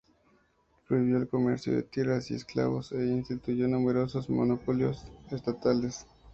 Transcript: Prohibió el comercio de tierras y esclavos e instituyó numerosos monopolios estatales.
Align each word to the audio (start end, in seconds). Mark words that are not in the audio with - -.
Prohibió 0.87 1.17
el 1.17 1.27
comercio 1.29 1.73
de 1.75 1.83
tierras 1.83 2.31
y 2.31 2.33
esclavos 2.33 2.91
e 2.91 3.05
instituyó 3.05 3.67
numerosos 3.67 4.27
monopolios 4.31 5.03
estatales. 5.29 6.07